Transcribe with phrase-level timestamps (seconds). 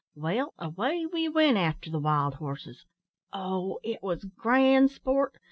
[0.15, 2.85] Well, away we went after the wild horses.
[3.31, 3.79] Oh!
[3.83, 5.37] it was grand sport!